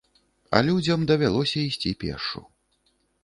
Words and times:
А 0.55 0.61
людзям 0.69 1.03
давялося 1.11 1.59
ісці 1.67 1.91
пешшу. 2.05 2.45